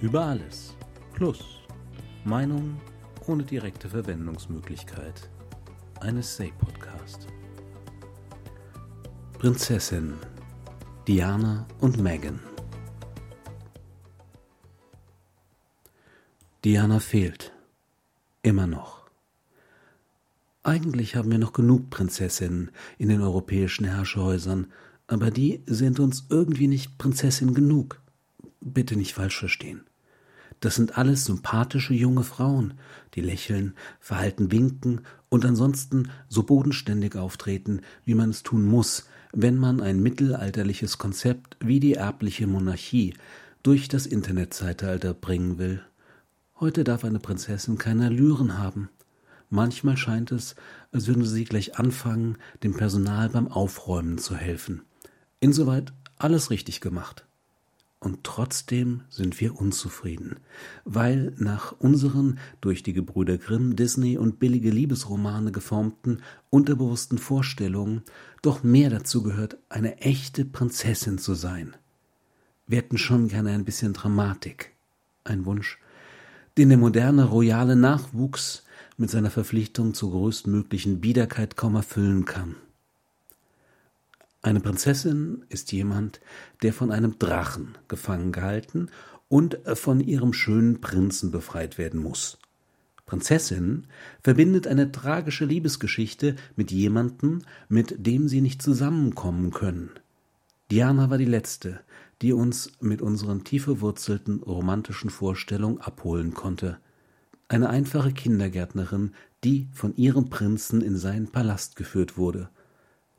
[0.00, 0.74] Über alles.
[1.14, 1.38] Plus
[2.24, 2.80] Meinung
[3.26, 5.30] ohne direkte Verwendungsmöglichkeit.
[6.00, 7.26] Eine Say-Podcast.
[9.38, 10.14] Prinzessin
[11.06, 12.40] Diana und Megan.
[16.64, 17.52] Diana fehlt.
[18.42, 19.04] Immer noch.
[20.62, 24.72] Eigentlich haben wir noch genug Prinzessinnen in den europäischen Herrscherhäusern,
[25.06, 28.00] aber die sind uns irgendwie nicht Prinzessin genug.
[28.64, 29.82] Bitte nicht falsch verstehen.
[30.60, 32.74] Das sind alles sympathische junge Frauen,
[33.14, 39.58] die lächeln, verhalten winken und ansonsten so bodenständig auftreten, wie man es tun muss, wenn
[39.58, 43.12] man ein mittelalterliches Konzept wie die erbliche Monarchie
[43.62, 45.82] durch das Internetzeitalter bringen will.
[46.58, 48.88] Heute darf eine Prinzessin keine Allüren haben.
[49.50, 50.54] Manchmal scheint es,
[50.90, 54.82] als würden sie gleich anfangen, dem Personal beim Aufräumen zu helfen.
[55.40, 57.26] Insoweit alles richtig gemacht.
[58.04, 60.36] Und trotzdem sind wir unzufrieden,
[60.84, 66.20] weil nach unseren durch die Gebrüder Grimm, Disney und billige Liebesromane geformten
[66.50, 68.02] unterbewussten Vorstellungen
[68.42, 71.76] doch mehr dazu gehört, eine echte Prinzessin zu sein.
[72.66, 74.72] Wir hätten schon gerne ein bisschen Dramatik.
[75.24, 75.78] Ein Wunsch,
[76.58, 78.64] den der moderne royale Nachwuchs
[78.98, 82.56] mit seiner Verpflichtung zur größtmöglichen Biederkeit kaum erfüllen kann.
[84.44, 86.20] Eine Prinzessin ist jemand,
[86.62, 88.90] der von einem Drachen gefangen gehalten
[89.28, 92.36] und von ihrem schönen Prinzen befreit werden muss.
[93.06, 93.86] Prinzessin
[94.22, 99.92] verbindet eine tragische Liebesgeschichte mit jemandem, mit dem sie nicht zusammenkommen können.
[100.70, 101.80] Diana war die letzte,
[102.20, 106.76] die uns mit unseren tief verwurzelten romantischen Vorstellungen abholen konnte.
[107.48, 112.50] Eine einfache Kindergärtnerin, die von ihrem Prinzen in seinen Palast geführt wurde.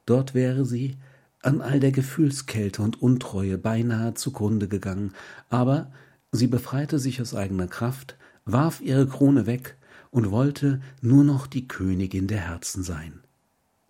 [0.06, 0.98] Dort wäre sie
[1.46, 5.14] an all der Gefühlskälte und Untreue beinahe zugrunde gegangen,
[5.50, 5.92] aber
[6.32, 8.16] sie befreite sich aus eigener Kraft,
[8.46, 9.78] warf ihre Krone weg
[10.10, 13.22] und wollte nur noch die Königin der Herzen sein.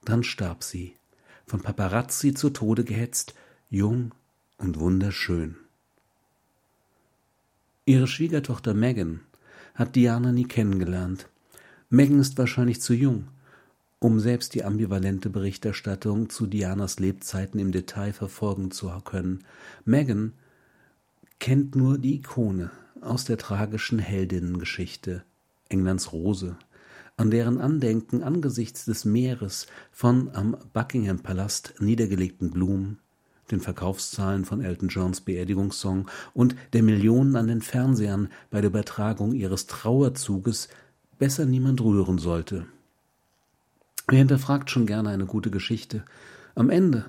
[0.04, 0.96] Dann starb sie,
[1.46, 3.36] von Paparazzi zu Tode gehetzt,
[3.70, 4.14] jung
[4.58, 5.56] und wunderschön.
[7.86, 9.22] Ihre Schwiegertochter Megan
[9.76, 11.30] hat Diana nie kennengelernt.
[11.90, 13.28] Megan ist wahrscheinlich zu jung,
[14.00, 19.44] um selbst die ambivalente Berichterstattung zu Dianas Lebzeiten im Detail verfolgen zu können.
[19.86, 20.34] Megan
[21.40, 25.24] kennt nur die Ikone aus der tragischen Heldinnengeschichte
[25.70, 26.58] Englands Rose,
[27.18, 33.00] an deren Andenken angesichts des Meeres von am Buckingham Palast niedergelegten Blumen,
[33.52, 39.34] den Verkaufszahlen von Elton Johns Beerdigungssong und der Millionen an den Fernsehern bei der Übertragung
[39.34, 40.68] ihres Trauerzuges
[41.18, 42.66] besser niemand rühren sollte.
[44.08, 46.04] Wer hinterfragt schon gerne eine gute Geschichte.
[46.54, 47.06] Am Ende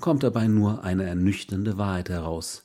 [0.00, 2.64] kommt dabei nur eine ernüchternde Wahrheit heraus.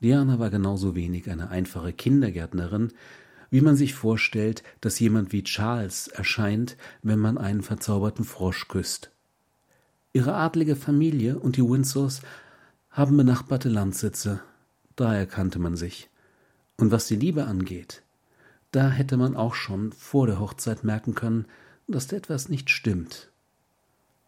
[0.00, 2.92] Diana war genauso wenig eine einfache Kindergärtnerin,
[3.50, 9.10] wie man sich vorstellt, dass jemand wie Charles erscheint, wenn man einen verzauberten Frosch küsst.
[10.12, 12.22] Ihre adlige Familie und die Windsors
[12.90, 14.40] haben benachbarte Landsitze,
[14.96, 16.08] daher kannte man sich.
[16.76, 18.02] Und was die Liebe angeht,
[18.72, 21.46] da hätte man auch schon vor der Hochzeit merken können,
[21.92, 23.30] dass da etwas nicht stimmt.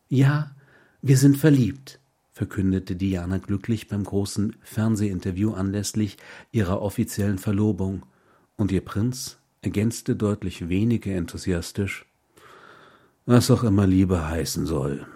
[0.08, 0.54] Ja,
[1.00, 1.98] wir sind verliebt,
[2.32, 6.16] verkündete Diana glücklich beim großen Fernsehinterview anlässlich
[6.50, 8.04] ihrer offiziellen Verlobung,
[8.56, 12.06] und ihr Prinz ergänzte deutlich weniger enthusiastisch,
[13.26, 15.06] was auch immer Liebe heißen soll.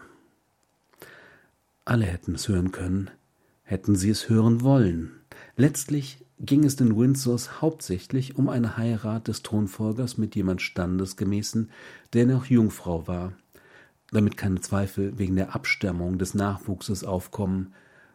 [1.85, 3.11] Alle hätten es hören können,
[3.63, 5.13] hätten sie es hören wollen.
[5.57, 11.71] Letztlich ging es den Windsors hauptsächlich um eine Heirat des Thronfolgers mit jemand Standesgemäßen,
[12.13, 13.33] der noch Jungfrau war,
[14.11, 17.73] damit keine Zweifel wegen der Abstammung des Nachwuchses aufkommen.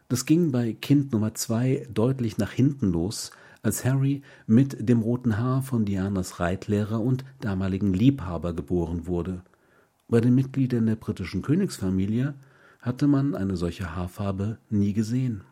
[0.08, 5.38] Das ging bei Kind Nummer zwei deutlich nach hinten los, als Harry mit dem roten
[5.38, 9.42] Haar von Dianas Reitlehrer und damaligen Liebhaber geboren wurde.
[10.08, 12.34] Bei den Mitgliedern der britischen Königsfamilie
[12.80, 15.42] hatte man eine solche Haarfarbe nie gesehen.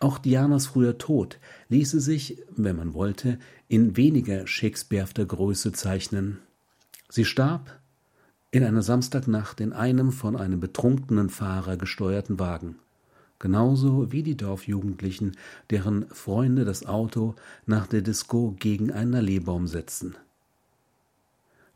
[0.00, 1.38] Auch Dianas früher Tod
[1.68, 3.38] ließe sich, wenn man wollte,
[3.68, 6.38] in weniger Shakespearehafter Größe zeichnen.
[7.10, 7.78] Sie starb
[8.50, 12.76] in einer Samstagnacht in einem von einem betrunkenen Fahrer gesteuerten Wagen,
[13.38, 15.36] genauso wie die Dorfjugendlichen,
[15.68, 17.34] deren Freunde das Auto
[17.66, 20.16] nach der Disco gegen einen Alleebaum setzen.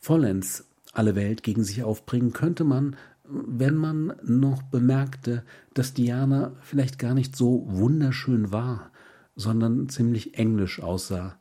[0.00, 6.98] Vollends alle Welt gegen sich aufbringen könnte man, wenn man noch bemerkte, dass Diana vielleicht
[6.98, 8.90] gar nicht so wunderschön war,
[9.34, 11.38] sondern ziemlich englisch aussah.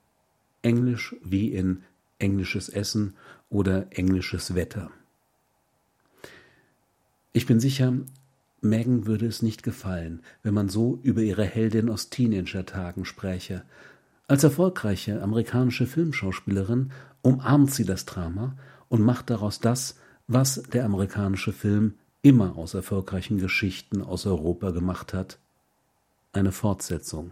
[0.61, 1.83] Englisch wie in
[2.19, 3.15] englisches Essen
[3.49, 4.91] oder englisches Wetter.
[7.33, 7.93] Ich bin sicher,
[8.61, 13.63] Megan würde es nicht gefallen, wenn man so über ihre Heldin aus Teenager-Tagen spräche.
[14.27, 16.91] Als erfolgreiche amerikanische Filmschauspielerin
[17.21, 18.55] umarmt sie das Drama
[18.87, 25.13] und macht daraus das, was der amerikanische Film immer aus erfolgreichen Geschichten aus Europa gemacht
[25.13, 25.37] hat.
[26.31, 27.31] Eine Fortsetzung.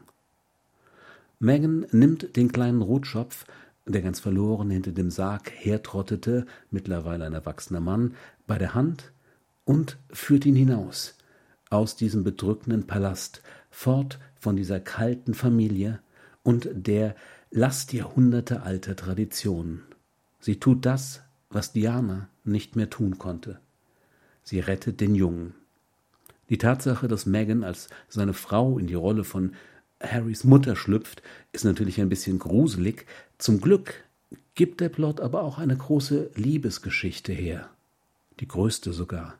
[1.39, 3.45] Megan nimmt den kleinen Rotschopf,
[3.87, 8.15] der ganz verloren hinter dem Sarg hertrottete, mittlerweile ein erwachsener Mann,
[8.45, 9.11] bei der Hand
[9.65, 11.15] und führt ihn hinaus,
[11.69, 13.41] aus diesem bedrückenden Palast,
[13.71, 15.99] fort von dieser kalten Familie
[16.43, 17.15] und der
[17.49, 19.83] Last Jahrhunderte alter Traditionen.
[20.39, 23.59] Sie tut das, was Diana nicht mehr tun konnte.
[24.43, 25.53] Sie rettet den Jungen.
[26.49, 29.53] Die Tatsache, dass Megan als seine Frau in die Rolle von
[30.01, 31.21] Harrys Mutter schlüpft,
[31.51, 33.05] ist natürlich ein bisschen gruselig.
[33.37, 33.93] Zum Glück
[34.55, 37.69] gibt der Plot aber auch eine große Liebesgeschichte her.
[38.39, 39.35] Die größte sogar.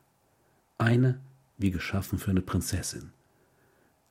[0.77, 1.19] Eine
[1.57, 3.12] wie geschaffen für eine Prinzessin.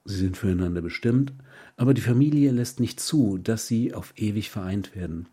[0.04, 1.32] Sie sind füreinander bestimmt,
[1.76, 5.26] aber die Familie lässt nicht zu, dass sie auf ewig vereint werden.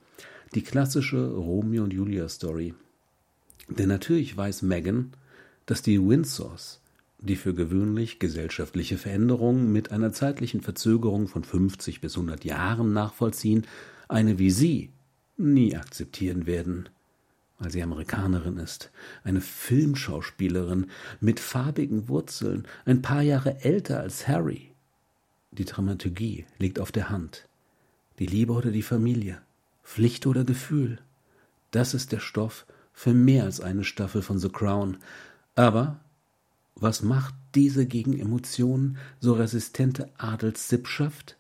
[0.56, 2.74] Die klassische Romeo und Julia Story.
[3.68, 5.14] Denn natürlich weiß Megan,
[5.66, 6.82] dass die Windsors,
[7.20, 13.66] die für gewöhnlich gesellschaftliche Veränderungen mit einer zeitlichen Verzögerung von 50 bis 100 Jahren nachvollziehen,
[14.08, 14.92] eine wie sie
[15.38, 16.90] nie akzeptieren werden
[17.60, 18.92] weil sie Amerikanerin ist,
[19.24, 20.88] eine Filmschauspielerin
[21.20, 24.72] mit farbigen Wurzeln, ein paar Jahre älter als Harry.
[25.52, 27.48] Die Dramaturgie liegt auf der Hand.
[28.20, 29.42] Die Liebe oder die Familie,
[29.84, 31.00] Pflicht oder Gefühl,
[31.72, 32.66] das ist der Stoff
[32.98, 34.98] für mehr als eine Staffel von The Crown.
[35.54, 36.00] Aber
[36.74, 41.38] was macht diese gegen Emotionen so resistente Adelssippschaft?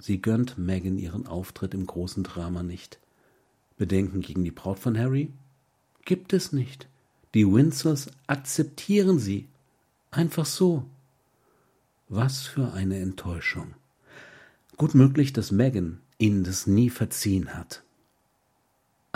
[0.00, 3.00] Sie gönnt Megan ihren Auftritt im großen Drama nicht.
[3.76, 5.32] Bedenken gegen die Braut von Harry?
[6.04, 6.86] Gibt es nicht.
[7.34, 9.48] Die Windsors akzeptieren sie.
[10.12, 10.84] Einfach so.
[12.08, 13.74] Was für eine Enttäuschung.
[14.76, 17.82] Gut möglich, dass Megan ihnen das nie verziehen hat.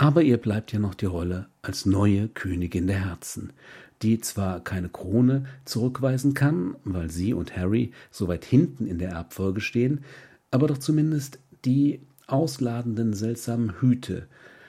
[0.03, 3.53] Aber ihr bleibt ja noch die Rolle als neue Königin der Herzen,
[4.01, 9.11] die zwar keine Krone zurückweisen kann, weil sie und Harry so weit hinten in der
[9.11, 10.03] Erbfolge stehen,
[10.51, 14.27] aber doch zumindest die ausladenden seltsamen Hüte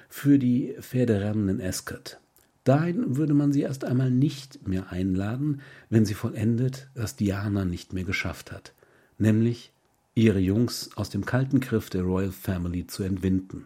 [0.08, 2.20] für die Pferderennen in.
[2.62, 7.92] Dahin würde man sie erst einmal nicht mehr einladen, wenn sie vollendet, was Diana nicht
[7.92, 8.72] mehr geschafft hat,
[9.18, 9.72] nämlich
[10.14, 13.64] ihre Jungs aus dem kalten Griff der Royal Family zu entwinden.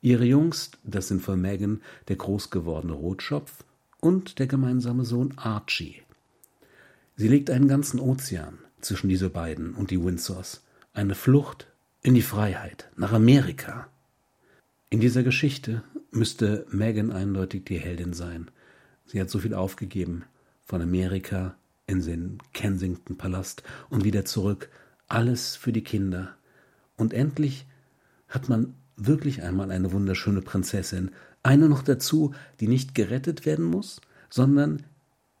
[0.00, 3.64] Ihre Jungs, das sind von Megan der großgewordene Rotschopf
[4.00, 6.02] und der gemeinsame Sohn Archie.
[7.16, 10.62] Sie legt einen ganzen Ozean zwischen diese beiden und die Windsors,
[10.92, 11.66] eine Flucht
[12.02, 13.88] in die Freiheit, nach Amerika.
[14.88, 18.50] In dieser Geschichte müsste Megan eindeutig die Heldin sein.
[19.04, 20.24] Sie hat so viel aufgegeben,
[20.64, 21.56] von Amerika
[21.88, 24.68] in den Kensington-Palast und wieder zurück,
[25.08, 26.36] alles für die Kinder.
[26.96, 27.66] Und endlich
[28.28, 31.10] hat man wirklich einmal eine wunderschöne Prinzessin,
[31.42, 34.82] eine noch dazu, die nicht gerettet werden muss, sondern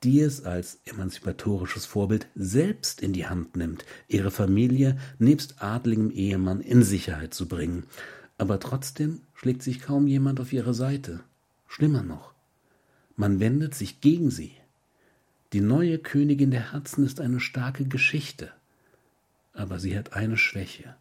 [0.04, 6.60] die es als emanzipatorisches Vorbild selbst in die Hand nimmt, ihre Familie nebst adligem Ehemann
[6.60, 7.84] in Sicherheit zu bringen
[8.38, 11.20] aber trotzdem schlägt sich kaum jemand auf ihre Seite.
[11.66, 12.32] Schlimmer noch,
[13.16, 14.54] man wendet sich gegen sie.
[15.52, 18.52] Die neue Königin der Herzen ist eine starke Geschichte,
[19.52, 20.94] aber sie hat eine Schwäche.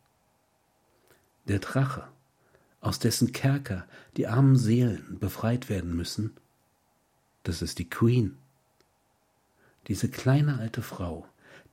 [1.47, 2.07] Der Drache,
[2.81, 3.86] aus dessen Kerker
[4.18, 6.31] die armen Seelen befreit werden müssen,
[7.44, 8.38] das ist die Queen.
[9.88, 11.26] Diese kleine alte Frau,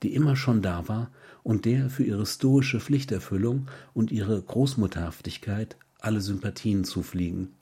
[0.03, 1.11] die immer schon da war
[1.43, 7.55] und der für ihre stoische Pflichterfüllung und ihre Großmutterhaftigkeit alle Sympathien zufliegen.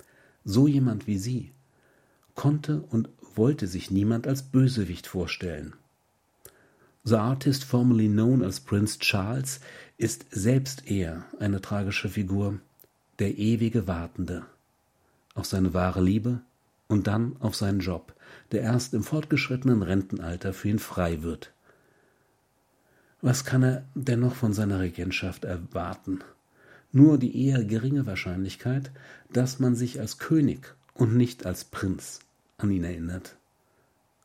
[0.44, 1.52] So jemand wie sie
[2.34, 5.74] konnte und wollte sich niemand als Bösewicht vorstellen.
[7.04, 9.60] The artist formerly known as Prince Charles
[9.96, 12.60] ist selbst eher eine tragische Figur,
[13.18, 14.44] der ewige Wartende
[15.34, 16.40] auf seine wahre Liebe
[16.88, 18.14] und dann auf seinen Job,
[18.50, 21.52] der erst im fortgeschrittenen Rentenalter für ihn frei wird.
[23.20, 26.20] Was kann er dennoch von seiner Regentschaft erwarten?
[26.90, 28.90] Nur die eher geringe Wahrscheinlichkeit,
[29.32, 32.20] dass man sich als König und nicht als Prinz
[32.58, 33.36] an ihn erinnert.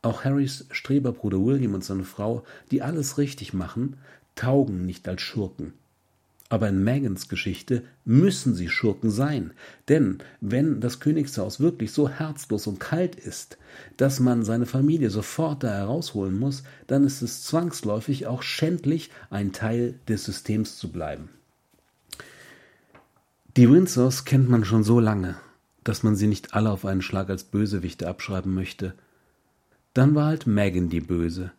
[0.02, 3.98] Auch Harrys Streberbruder William und seine Frau, die alles richtig machen,
[4.36, 5.74] taugen nicht als Schurken.
[6.50, 9.52] Aber in Megans Geschichte müssen sie Schurken sein,
[9.90, 13.58] denn wenn das Königshaus wirklich so herzlos und kalt ist,
[13.98, 19.52] dass man seine Familie sofort da herausholen muss, dann ist es zwangsläufig auch schändlich, ein
[19.52, 21.30] Teil des Systems zu bleiben.
[23.58, 25.36] Die Windsors kennt man schon so lange,
[25.84, 28.94] dass man sie nicht alle auf einen Schlag als Bösewichte abschreiben möchte.
[29.94, 31.52] Dann war halt Megan die Böse,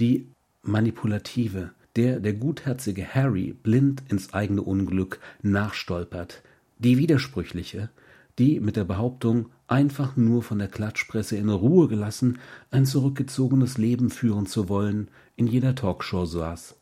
[0.00, 0.26] die
[0.62, 6.42] manipulative, der der gutherzige Harry blind ins eigene Unglück nachstolpert,
[6.78, 7.90] die widersprüchliche,
[8.38, 12.38] die mit der Behauptung, einfach nur von der Klatschpresse in Ruhe gelassen,
[12.70, 16.76] ein zurückgezogenes Leben führen zu wollen, in jeder Talkshow saß.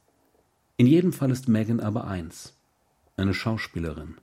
[0.76, 2.54] In jedem Fall ist Megan aber eins,
[3.16, 4.16] eine Schauspielerin.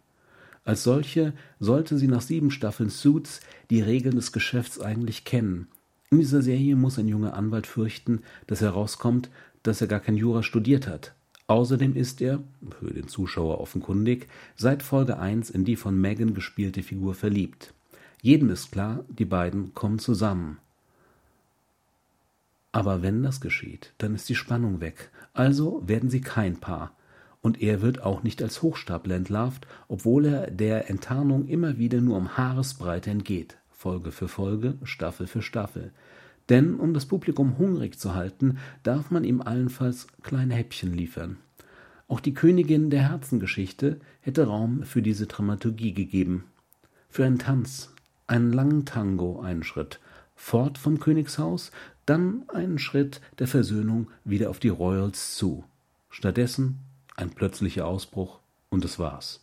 [0.63, 5.69] Als solche sollte sie nach sieben Staffeln Suits die Regeln des Geschäfts eigentlich kennen.
[6.11, 9.29] In dieser Serie muss ein junger Anwalt fürchten, dass herauskommt,
[9.63, 11.13] dass er gar kein Jura studiert hat.
[11.47, 12.39] Außerdem ist er,
[12.79, 17.73] für den Zuschauer offenkundig, seit Folge 1 in die von Megan gespielte Figur verliebt.
[18.21, 20.59] Jedem ist klar, die beiden kommen zusammen.
[22.71, 26.95] Aber wenn das geschieht, dann ist die Spannung weg, also werden sie kein Paar.
[27.41, 32.15] Und er wird auch nicht als Hochstapler entlarvt, obwohl er der Enttarnung immer wieder nur
[32.15, 35.91] um Haaresbreite entgeht, Folge für Folge, Staffel für Staffel.
[36.51, 41.37] Denn um das Publikum hungrig zu halten, darf man ihm allenfalls kleine Häppchen liefern.
[42.09, 46.43] Auch die Königin der Herzengeschichte hätte Raum für diese Dramaturgie gegeben.
[47.07, 47.93] Für einen Tanz,
[48.27, 50.01] einen langen Tango einen Schritt,
[50.35, 51.71] fort vom Königshaus,
[52.05, 55.63] dann einen Schritt der Versöhnung wieder auf die Royals zu.
[56.09, 56.79] Stattdessen
[57.15, 58.39] ein plötzlicher Ausbruch
[58.69, 59.39] und es war's.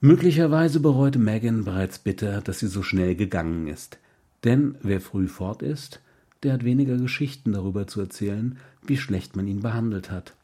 [0.00, 3.98] Möglicherweise bereute Megan bereits bitter, dass sie so schnell gegangen ist.
[4.44, 6.00] Denn wer früh fort ist,
[6.42, 10.34] der hat weniger Geschichten darüber zu erzählen, wie schlecht man ihn behandelt hat.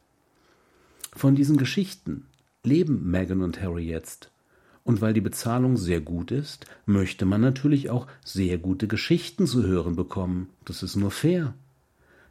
[1.13, 2.25] Von diesen Geschichten
[2.63, 4.31] leben Meghan und Harry jetzt.
[4.83, 9.63] Und weil die Bezahlung sehr gut ist, möchte man natürlich auch sehr gute Geschichten zu
[9.63, 10.49] hören bekommen.
[10.65, 11.55] Das ist nur fair.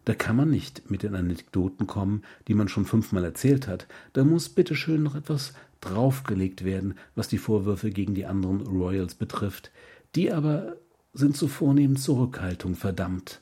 [0.04, 3.86] Da kann man nicht mit den Anekdoten kommen, die man schon fünfmal erzählt hat.
[4.12, 9.70] Da muss bitteschön noch etwas draufgelegt werden, was die Vorwürfe gegen die anderen Royals betrifft,
[10.14, 10.76] die aber
[11.14, 13.40] sind zu vornehmen Zurückhaltung verdammt.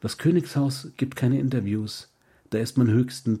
[0.00, 2.12] Das Königshaus gibt keine Interviews,
[2.50, 3.40] da ist man höchstens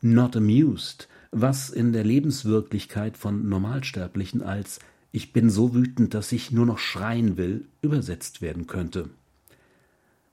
[0.00, 4.80] not amused, was in der Lebenswirklichkeit von Normalsterblichen als
[5.12, 9.10] ich bin so wütend, dass ich nur noch schreien will, übersetzt werden könnte.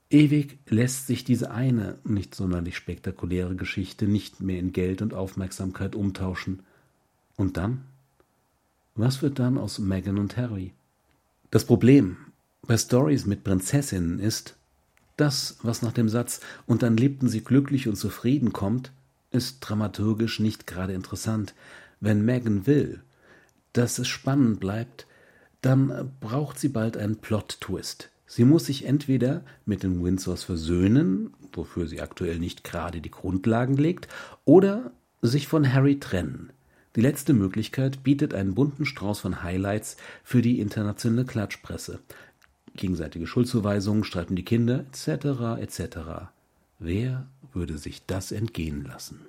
[0.10, 5.96] Ewig lässt sich diese eine, nicht sonderlich spektakuläre Geschichte nicht mehr in Geld und Aufmerksamkeit
[5.96, 6.62] umtauschen.
[7.36, 7.82] Und dann?
[8.96, 10.74] Was wird dann aus Meghan und Harry?
[11.52, 12.18] Das Problem,
[12.68, 14.56] bei Stories mit Prinzessinnen ist,
[15.16, 18.92] das, was nach dem Satz und dann lebten sie glücklich und zufrieden kommt,
[19.32, 21.56] ist dramaturgisch nicht gerade interessant.
[22.00, 23.02] Wenn Megan will,
[23.74, 25.08] dass es spannend bleibt,
[25.62, 28.10] dann braucht sie bald einen Plot-Twist.
[28.28, 33.76] Sie muss sich entweder mit den Windsors versöhnen, wofür sie aktuell nicht gerade die Grundlagen
[33.76, 34.08] legt,
[34.46, 36.52] oder sich von Harry trennen.
[36.96, 42.00] Die letzte Möglichkeit bietet einen bunten Strauß von Highlights für die internationale Klatschpresse
[42.78, 45.60] gegenseitige Schuldzuweisungen, streiten die Kinder etc.
[45.60, 45.98] etc.
[46.80, 49.26] Wer würde sich das entgehen lassen?